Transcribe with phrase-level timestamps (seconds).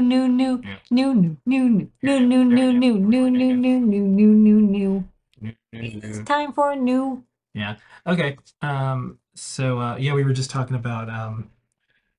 [0.00, 4.34] new, new, new, new, new, new, new, new, new, new, new, new, new, new, new,
[4.34, 5.04] new, new.
[5.40, 7.24] New- new- It's time for a new.
[7.54, 7.76] Yeah.
[8.06, 8.36] Okay.
[8.62, 9.18] Um.
[9.34, 11.50] So uh, yeah, we were just talking about um,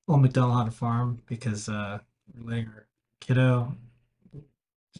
[0.08, 1.98] Old McDonald on a farm because uh,
[2.42, 2.86] letting our
[3.20, 3.76] kiddo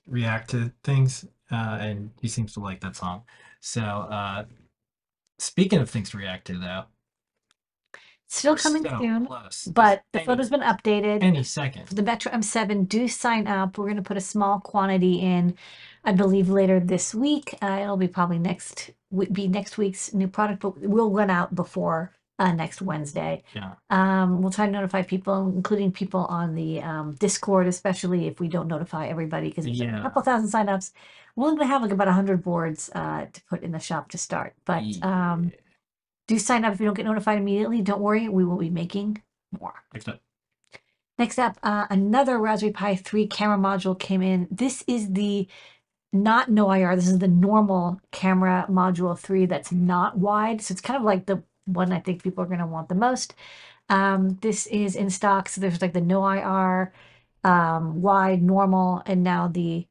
[0.06, 3.22] react to things, uh, and he seems to like that song.
[3.60, 4.44] So uh,
[5.38, 6.84] speaking of things to react to, though,
[8.32, 9.28] Still coming so soon,
[9.74, 11.22] but the Any- photo's been updated.
[11.22, 11.86] any second.
[11.86, 13.76] For the Metro M7, do sign up.
[13.76, 15.54] We're going to put a small quantity in,
[16.02, 17.54] I believe, later this week.
[17.62, 18.90] Uh, it'll be probably next
[19.32, 23.42] be next week's new product, but we'll run out before uh, next Wednesday.
[23.54, 23.72] Yeah.
[23.90, 28.48] Um, we'll try to notify people, including people on the um, Discord, especially if we
[28.48, 30.00] don't notify everybody, because there's a Yeah.
[30.00, 30.92] couple thousand signups.
[31.36, 34.18] We're going to have like about 100 boards uh, to put in the shop to
[34.18, 34.54] start.
[34.64, 35.58] But um, Yeah.
[36.28, 37.82] Do sign up if you don't get notified immediately.
[37.82, 39.22] Don't worry, we will be making
[39.58, 39.74] more.
[39.92, 40.20] Next up.
[41.18, 44.48] Next up, uh, another Raspberry Pi 3 camera module came in.
[44.50, 45.46] This is the
[46.12, 46.96] not no IR.
[46.96, 50.60] This is the normal camera module 3 that's not wide.
[50.60, 52.94] So it's kind of like the one I think people are going to want the
[52.94, 53.34] most.
[53.88, 55.48] Um, this is in stock.
[55.48, 56.92] So there's like the no IR,
[57.44, 59.86] um, wide, normal, and now the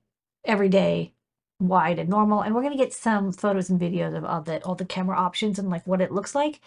[0.45, 1.13] everyday
[1.61, 2.41] wide and normal.
[2.41, 5.17] And we're going to get some photos and videos of all the, all the camera
[5.17, 6.59] options and like what it looks like.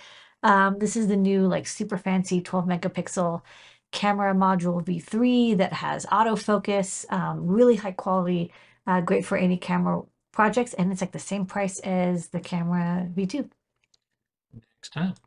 [0.42, 3.42] Um, this is the new like super fancy 12 megapixel
[3.92, 8.52] camera module V3 that has autofocus, um, really high quality,
[8.86, 13.08] uh, great for any camera projects, and it's like the same price as the camera
[13.14, 13.48] V2.
[14.52, 15.18] Next up.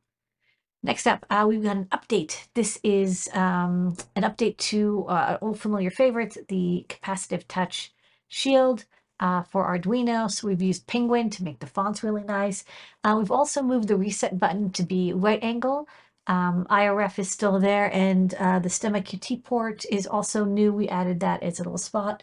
[0.84, 2.48] Next up, uh, we've got an update.
[2.54, 7.94] This is um, an update to uh, old familiar favorite, the capacitive touch
[8.28, 8.86] shield
[9.20, 10.30] uh, for Arduino.
[10.30, 12.64] So we've used Penguin to make the fonts really nice.
[13.04, 15.88] Uh, we've also moved the reset button to be right angle.
[16.28, 20.74] Um, IRF is still there, and uh, the Stemma QT port is also new.
[20.74, 22.22] We added that as a little spot.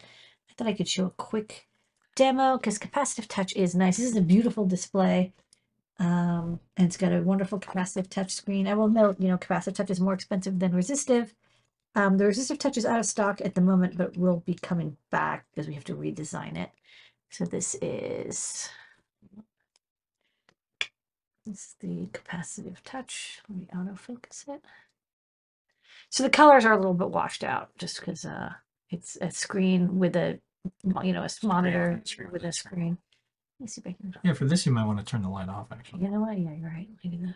[0.49, 1.67] I thought I could show a quick
[2.15, 3.97] demo because capacitive touch is nice.
[3.97, 5.33] This is a beautiful display.
[5.97, 8.67] Um, and it's got a wonderful capacitive touch screen.
[8.67, 11.33] I will note, you know, capacitive touch is more expensive than resistive.
[11.95, 14.97] Um, the resistive touch is out of stock at the moment, but will be coming
[15.11, 16.69] back because we have to redesign it.
[17.29, 18.69] So this is
[21.45, 23.39] this is the capacitive touch.
[23.49, 24.61] Let me autofocus it.
[26.09, 28.53] So the colors are a little bit washed out just because uh,
[28.89, 30.39] it's a screen with a
[31.03, 32.97] you know a monitor screen with a screen.
[33.59, 34.15] Let me see if I can.
[34.23, 35.67] Yeah, for this you might want to turn the light off.
[35.71, 36.03] Actually.
[36.03, 36.37] You know what?
[36.37, 36.89] Yeah, you're right.
[37.05, 37.35] At that.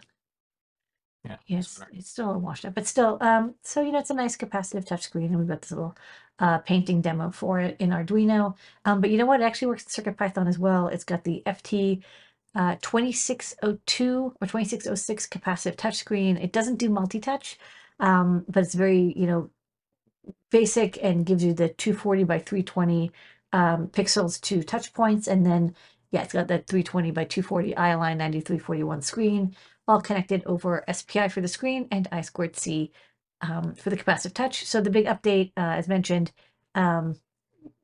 [1.25, 1.37] Yeah.
[1.47, 4.85] Yes, it's still washed up, but still, um, so you know, it's a nice capacitive
[4.85, 5.95] touchscreen, and we've got this little
[6.39, 8.55] uh, painting demo for it in Arduino.
[8.85, 9.41] Um, but you know what?
[9.41, 10.87] It actually works in CircuitPython as well.
[10.87, 12.01] It's got the FT
[12.55, 16.41] uh, 2602 or 2606 capacitive touchscreen.
[16.41, 17.59] It doesn't do multi-touch,
[17.99, 19.49] um, but it's very, you know,
[20.51, 23.11] basic and gives you the 240 by 320
[23.51, 25.75] um, pixels to touch points, and then
[26.11, 29.55] yeah, it's got that 320 by 240 ILI9341 screen
[29.87, 32.91] all connected over SPI for the screen and I squared C
[33.41, 34.65] um, for the capacitive touch.
[34.65, 36.31] So the big update, uh, as mentioned,
[36.75, 37.15] um,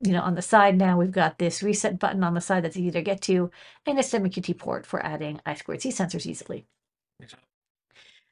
[0.01, 2.77] you know, on the side now we've got this reset button on the side that's
[2.77, 3.49] easy to get to,
[3.85, 6.65] and a Stemma QT port for adding I squared C sensors easily.
[7.19, 7.33] We've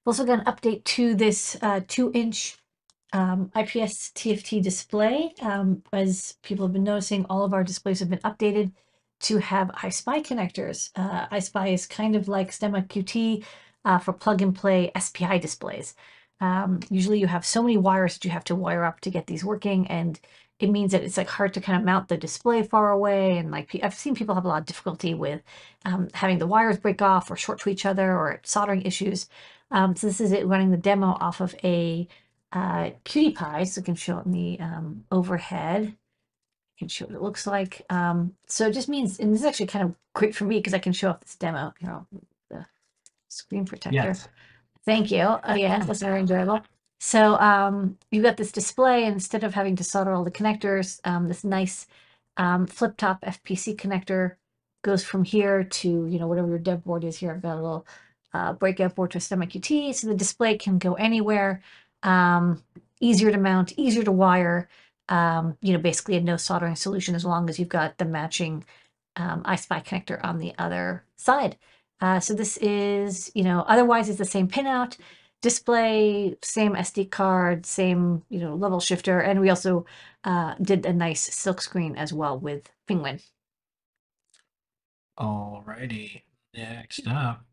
[0.05, 2.57] also got an update to this uh, two-inch
[3.13, 5.33] um, IPS TFT display.
[5.41, 8.71] Um, as people have been noticing, all of our displays have been updated
[9.23, 10.91] to have EYESPI connectors.
[10.95, 13.43] Uh, EYESPI is kind of like Stemma QT
[13.85, 15.95] uh, for plug-and-play SPI displays.
[16.39, 19.27] Um, usually you have so many wires that you have to wire up to get
[19.27, 20.19] these working, and
[20.59, 23.37] it means that it's like hard to kind of mount the display far away.
[23.37, 25.41] And like I've seen people have a lot of difficulty with
[25.85, 29.27] um, having the wires break off or short to each other or soldering issues.
[29.71, 32.07] Um, so this is it running the demo off of a
[32.51, 33.33] uh, Py,
[33.65, 35.95] so I can show it in the um, overhead.
[36.79, 37.83] Can show what it looks like.
[37.89, 40.73] Um, so it just means, and this is actually kind of great for me because
[40.73, 41.73] I can show off this demo.
[41.79, 42.07] you I'll
[42.49, 42.65] the
[43.29, 43.95] screen protector.
[43.95, 44.27] Yes.
[44.85, 45.21] Thank you.
[45.21, 46.61] Oh, yeah, that's very enjoyable.
[46.99, 50.99] So um, you've got this display, and instead of having to solder all the connectors,
[51.05, 51.85] um, this nice
[52.37, 54.35] um, flip top FPC connector
[54.83, 57.17] goes from here to you know whatever your dev board is.
[57.17, 57.87] Here, I've got a little
[58.33, 61.61] uh, breakout board to Stemma QT, so the display can go anywhere.
[62.03, 62.63] Um,
[62.99, 64.69] easier to mount, easier to wire.
[65.09, 68.63] Um, you know, basically a no soldering solution as long as you've got the matching
[69.15, 71.57] um, EYESPI connector on the other side.
[72.01, 74.97] Uh, so this is, you know, otherwise it's the same pinout,
[75.41, 79.19] display, same SD card, same, you know, level shifter.
[79.19, 79.85] And we also
[80.23, 83.19] uh, did a nice silk screen as well with Penguin.
[85.19, 86.21] Alrighty.
[86.53, 87.45] Next up.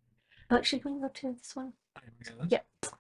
[0.51, 1.73] Oh, actually, can we go to this one?
[2.01, 2.47] Here we go.
[2.49, 2.67] Yep.
[2.83, 2.95] Just-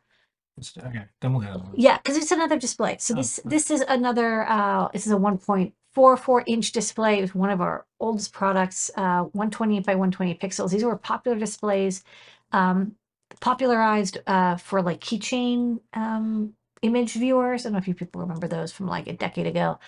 [0.78, 1.64] Okay, then we'll go.
[1.74, 2.96] Yeah, because it's another display.
[2.98, 4.48] So Oh, this this is another.
[4.48, 7.18] Uh, this is a 1.44 inch display.
[7.18, 8.90] It was one of our oldest products.
[8.96, 10.70] Uh, 128 by 120 pixels.
[10.70, 12.04] These were popular displays,
[12.52, 12.92] um,
[13.40, 17.62] popularized uh, for like keychain um, image viewers.
[17.62, 19.78] I don't know if you people remember those from like a decade ago.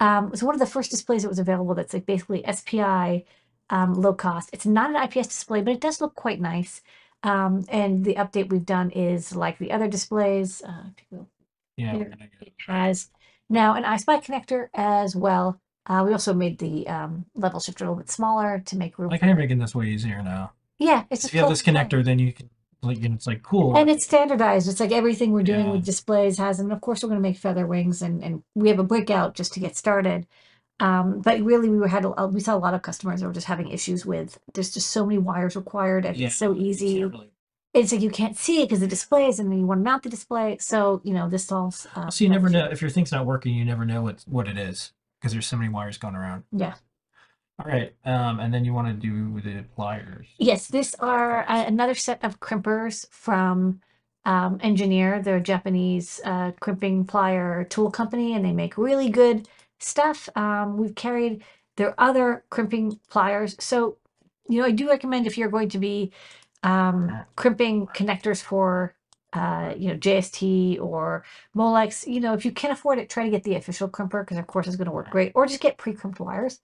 [0.00, 1.74] Um, it was one of the first displays that was available.
[1.74, 3.24] That's like basically SPI,
[3.70, 4.50] um, low cost.
[4.52, 6.82] It's not an IPS display, but it does look quite nice.
[7.22, 10.62] Um, and the update we've done is like the other displays.
[10.62, 11.26] Uh, if you go
[11.76, 12.46] Yeah, we're here, gonna go.
[12.46, 13.10] it has
[13.50, 15.60] now an EYESPI connector as well.
[15.86, 19.10] Uh, we also made the um, level shifter a little bit smaller to make room.
[19.10, 20.52] Like I'm making this way easier now.
[20.78, 22.50] yeah, it's If just you have this connector, then you can
[22.82, 23.76] like and it's like cool.
[23.76, 24.68] and it's standardized.
[24.68, 25.72] It's like everything we're doing Yeah.
[25.72, 28.78] with displays has, and of course we're going to make FeatherWings, and and we have
[28.78, 30.26] a breakout just to get started.
[30.80, 33.32] Um, but really, we were had a, we saw a lot of customers that were
[33.32, 34.38] just having issues with.
[34.54, 37.00] There's just so many wires required, and yeah, it's so easy.
[37.00, 37.30] can't really-
[37.74, 40.02] It's like you can't see it because the displays, and then you want to mount
[40.04, 40.56] the display.
[40.60, 41.86] So you know this solves.
[41.96, 43.54] Uh, So you never know if your thing's not working.
[43.54, 46.44] You never know what what it is because there's so many wires going around.
[46.52, 46.74] Yeah.
[47.60, 50.28] All right, um, and then you want to do the pliers.
[50.38, 53.80] Yes, these are uh, another set of crimpers from
[54.24, 55.20] um, Engineer.
[55.20, 59.48] They're a Japanese uh, crimping plier tool company, and they make really good
[59.78, 60.28] stuff.
[60.36, 61.44] Um, we've carried
[61.76, 63.56] their other crimping pliers.
[63.60, 63.96] So,
[64.48, 66.12] you know, I do recommend if you're going to be
[66.62, 68.94] um, crimping connectors for,
[69.32, 71.24] uh, you know, JST or
[71.56, 74.38] Molex, you know, if you can afford it, try to get the official crimper because,
[74.38, 76.60] of course, it's going to work great, or just get pre-crimped wires.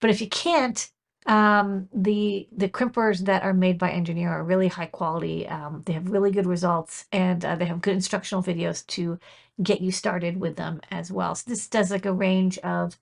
[0.00, 0.90] But if you can't,
[1.26, 5.48] um, the the crimpers that are made by Engineer are really high quality.
[5.48, 9.18] Um, they have really good results, and uh, they have good instructional videos to
[9.62, 11.34] get you started with them as well.
[11.34, 12.98] So this does like a range of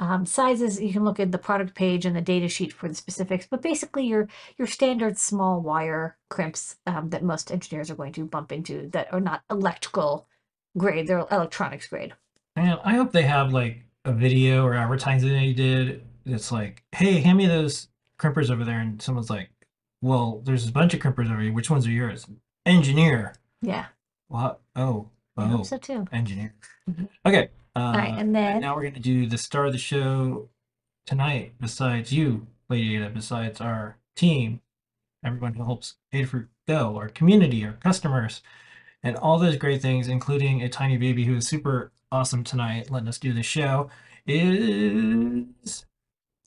[0.00, 0.80] um, sizes.
[0.80, 3.60] You can look at the product page and the data sheet for the specifics, but
[3.60, 8.52] basically your your standard small wire crimps um, that most engineers are going to bump
[8.52, 10.26] into that are not electrical
[10.78, 12.14] grade; they're electronics grade.
[12.56, 16.02] Man, I hope they have like a video or advertising they did.
[16.26, 17.88] It's like, hey, hand me those
[18.18, 19.48] crimpers over there, and someone's like,
[20.02, 21.52] well, there's a bunch of crimpers over here.
[21.52, 22.26] Which ones are yours?
[22.66, 23.34] Engineer.
[23.62, 23.86] Yeah,
[24.28, 24.60] What?
[24.74, 26.06] Oh, I oh, hope so too.
[26.12, 26.54] engineer.
[26.90, 27.08] Mhm.
[27.24, 27.50] Okay.
[27.74, 30.48] Uh, All right, and then now we're gonna do the star of the show
[31.06, 31.54] tonight.
[31.60, 34.60] Besides you, Lady Ada, besides our team,
[35.24, 38.42] everyone who helps Adafruit go, our community, our customers,
[39.02, 43.08] and all those great things, including a tiny baby who is super awesome tonight, letting
[43.08, 43.90] us do the show,
[44.26, 45.84] is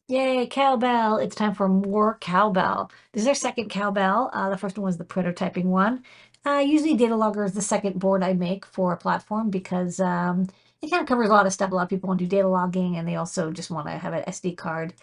[0.10, 1.18] Yay, cowbell.
[1.18, 2.92] It's time for more cowbell.
[3.14, 4.32] This is our second cowbell.
[4.34, 6.04] Uh, the first one was the prototyping one.
[6.46, 10.50] Uh, usually Data Logger is the second board I make for a platform because um,
[10.84, 11.72] it kind of covers a lot of stuff.
[11.72, 13.94] A lot of people want to do data logging and they also just want to
[13.94, 14.94] have an SD card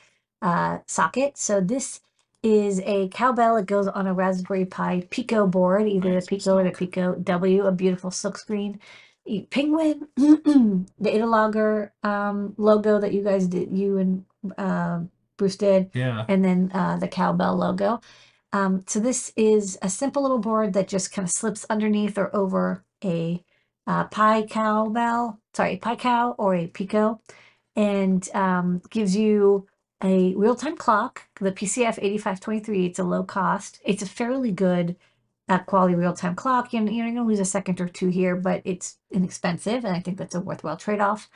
[0.42, 1.38] uh, socket.
[1.38, 2.00] So this
[2.44, 3.56] is a cowbell.
[3.58, 6.72] It goes on a Raspberry Pi Pico board, either Nice the Pico or the.
[6.72, 8.80] Pico W, a beautiful silk screen.
[9.26, 14.24] E- Penguin, the Data Logger um, logo that you guys did, you and
[14.58, 16.24] um Bruce did, yeah.
[16.28, 18.00] and then uh, the cowbell logo.
[18.52, 22.34] Um, so this is a simple little board that just kind of slips underneath or
[22.34, 23.44] over a
[23.86, 27.20] uh, Pi cowbell, sorry, pie cow or a Pico,
[27.74, 29.66] and um, gives you
[30.02, 32.86] a real-time clock, the PCF 8523.
[32.86, 33.80] It's a low cost.
[33.84, 34.96] It's a fairly good
[35.48, 36.72] uh, quality real-time clock.
[36.72, 39.94] You know, you're going to lose a second or two here, but it's inexpensive, and
[39.94, 41.28] I think that's a worthwhile trade-off.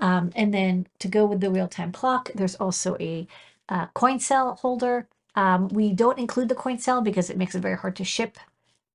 [0.00, 3.26] Um, and then to go with the real-time clock, there's also a
[3.68, 5.08] uh, coin cell holder.
[5.34, 8.38] Um, we don't include the coin cell because it makes it very hard to ship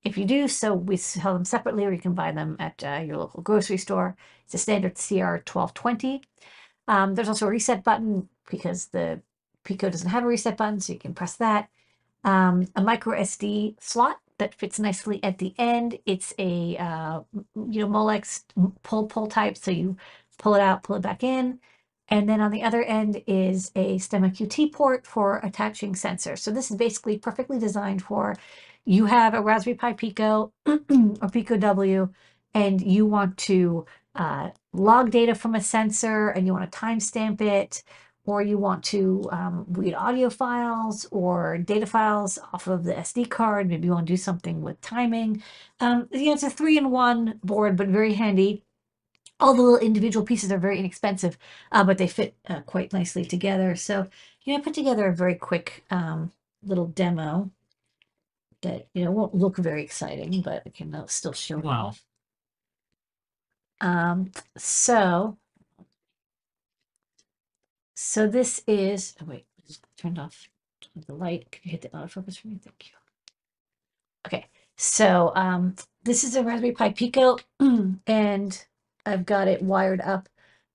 [0.04, 0.48] if you do.
[0.48, 3.78] So we sell them separately, or you can buy them at uh, your local grocery
[3.78, 4.16] store.
[4.44, 6.22] It's a standard CR 1220.
[6.88, 9.20] Um, there's also a reset button because the
[9.64, 11.68] Pico doesn't have a reset button, so you can press that.
[12.24, 15.98] Um, a micro SD slot that fits nicely at the end.
[16.06, 17.20] It's a uh,
[17.54, 18.44] you know Molex
[18.84, 19.96] pull pull type, so you
[20.38, 21.58] pull it out, pull it back in.
[22.08, 26.38] And then on the other end is a STEMMA QT port for attaching sensors.
[26.38, 28.36] So this is basically perfectly designed for
[28.84, 32.08] you have a Raspberry Pi Pico or Pico W,
[32.54, 37.40] and you want to uh, log data from a sensor and you want to timestamp
[37.40, 37.82] it,
[38.24, 43.28] or you want to um, read audio files or data files off of the SD
[43.28, 43.68] card.
[43.68, 45.42] Maybe you want to do something with timing.
[45.80, 48.62] Um, you know, it's a three in one board, but very handy
[49.40, 51.38] all the little individual pieces are very inexpensive,
[51.72, 53.76] uh, but they fit uh, quite nicely together.
[53.76, 54.08] So,
[54.44, 57.50] you know, I put together a very quick um, little demo
[58.62, 61.88] that, you know, won't look very exciting, but I can uh, still show Wow.
[61.88, 62.04] off.
[63.80, 65.36] Um, so,
[67.94, 70.48] so this is, oh wait, just turned off
[71.06, 71.50] the light.
[71.52, 72.58] Could you hit the autofocus for me?
[72.62, 72.92] Thank you.
[74.26, 75.74] Okay, so um,
[76.04, 77.38] this is a Raspberry Pi Pico,
[78.06, 78.66] and
[79.06, 80.28] I've got it wired up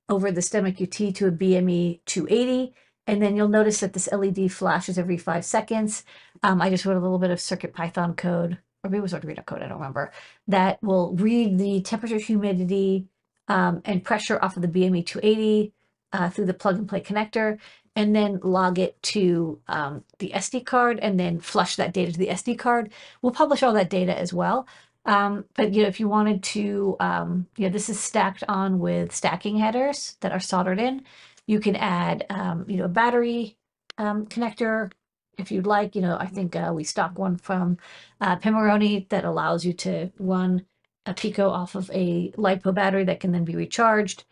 [0.09, 2.73] over the STEMMA QT to a BME 280.
[3.07, 6.03] And then you'll notice that this LED flashes every five seconds.
[6.43, 9.13] Um, I just wrote a little bit of Circuit Python code, or maybe it was
[9.13, 10.11] Arduino code, I don't remember,
[10.47, 13.07] that will read the temperature, humidity,
[13.47, 15.73] um, and pressure off of the BME 280
[16.13, 17.57] uh, through the plug and play connector,
[17.95, 22.19] and then log it to um, the SD card, and then flush that data to
[22.19, 22.91] the SD card.
[23.21, 24.67] We'll publish all that data as well.
[25.05, 28.79] Um, but you know, if you wanted to, um, you know, this is stacked on
[28.79, 31.03] with stacking headers that are soldered in.
[31.47, 33.57] You can add, um, you know, a battery
[33.97, 34.91] um, connector
[35.37, 35.95] if you'd like.
[35.95, 37.77] You know, I think uh, we stock one from
[38.19, 40.65] uh, Pimoroni that allows you to run
[41.05, 44.23] a Pico off of a LiPo battery that can then be recharged.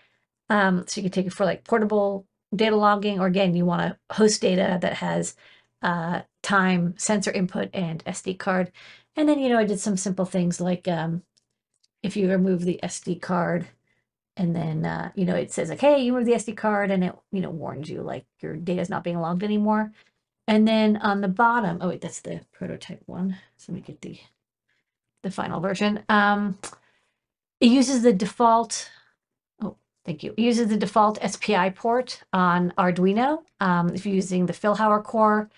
[0.49, 3.81] Um, so you can take it for like portable data logging, or again, you want
[3.81, 5.35] to host data that has
[5.81, 8.71] uh, time, sensor input, and SD card.
[9.19, 11.23] And then, you know, I did some simple things like um,
[12.01, 13.67] if you remove the SD card
[14.37, 17.03] and then, uh, you know, it says like, hey, you moved the SD card and
[17.03, 19.91] it, you know, warns you like your data is not being logged anymore.
[20.47, 23.35] And then on the bottom, oh wait, that's the prototype one.
[23.57, 24.17] So let me get the,
[25.23, 26.01] the final version.
[26.07, 26.57] Um,
[27.59, 28.89] it uses the default,
[29.61, 30.33] oh, thank you.
[30.37, 33.39] It uses the default SPI port on Arduino.
[33.59, 35.49] Um, if you're using the Philhower core,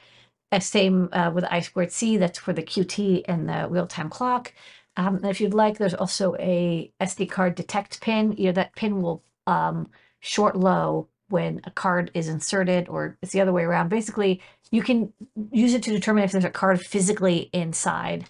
[0.52, 4.54] uh, same uh, with I squared C, that's for the QT and the real-time clock.
[4.98, 8.34] Um, and if you'd like, there's also a SD card detect pin.
[8.38, 9.90] You know, that pin will um,
[10.20, 13.90] short low when a card is inserted or it's the other way around.
[13.90, 15.14] Basically, you can
[15.52, 18.26] use it to determine if there's a card physically inside.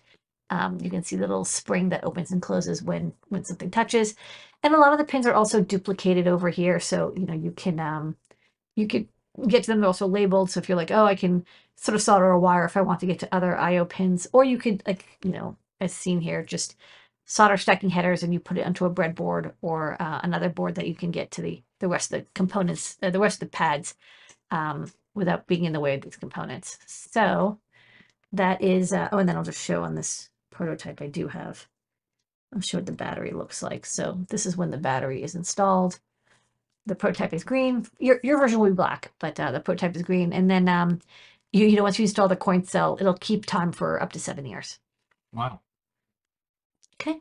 [0.52, 4.16] Um, you can see the little spring that opens and closes when when something touches.
[4.64, 6.80] And a lot of the pins are also duplicated over here.
[6.80, 8.18] So, you know, you can um,
[8.76, 9.08] you could
[9.48, 9.80] get to them.
[9.80, 10.52] They're also labeled.
[10.52, 11.46] So if you're like, oh, I can
[11.76, 14.44] sort of solder a wire if I want to get to other IO pins, or
[14.44, 16.76] you could like, you know, as seen here, just
[17.26, 20.88] solder stacking headers and you put it onto a breadboard or uh, another board that
[20.88, 23.58] you can get to the, the rest of the components, uh, the rest of the
[23.58, 23.96] pads
[24.52, 26.78] um, without being in the way of these components.
[26.86, 27.60] So
[28.34, 31.68] that is, uh, oh, and then I'll just show on this prototype I do have,
[32.54, 33.86] I'll show what the battery looks like.
[33.86, 36.00] So this is when the battery is installed.
[36.86, 37.86] The prototype is green.
[38.00, 40.34] Your, your version will be black, but uh, the prototype is green.
[40.34, 41.00] And then um,
[41.52, 44.20] you, you know, once you install the coin cell, it'll keep time for up to
[44.20, 44.80] seven years.
[45.34, 45.60] Wow.
[46.96, 47.20] Okay.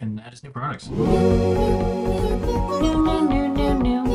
[0.00, 0.88] And that is new products.
[0.88, 1.06] New,
[2.80, 4.06] new, new, new, new.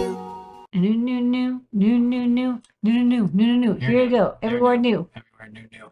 [0.74, 3.74] New, new, new, new, new, new, new, new, new, new, new.
[3.75, 4.38] Here Here you you go.
[4.41, 5.10] Everywhere new.
[5.15, 5.91] Everywhere new, new.